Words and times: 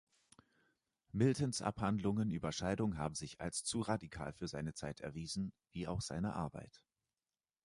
Miltons 1.11 1.61
Abhandlungen 1.61 2.31
über 2.31 2.51
Scheidung 2.51 2.97
haben 2.97 3.13
sich 3.13 3.39
als 3.39 3.63
zu 3.63 3.81
radikal 3.81 4.33
für 4.33 4.47
seine 4.47 4.73
Zeit 4.73 4.99
erwiesen, 4.99 5.53
wie 5.73 5.87
auch 5.87 6.01
seine 6.01 6.33
Arbeit. 6.33 6.83